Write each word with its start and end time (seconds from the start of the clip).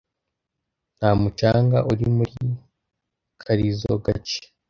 Nta 0.97 1.09
mucanga 1.21 1.77
uri 1.91 2.05
muri 2.15 2.35
karizoa 3.41 3.97
gace. 4.05 4.39